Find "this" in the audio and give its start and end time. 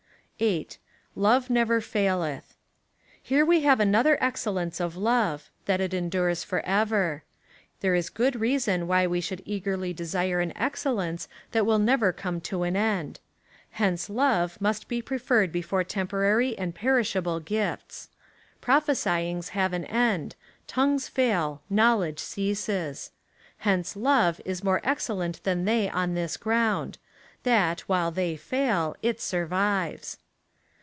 26.15-26.35